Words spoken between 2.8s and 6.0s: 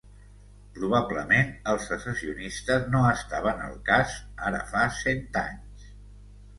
no estaven al cas ara fa cent anys.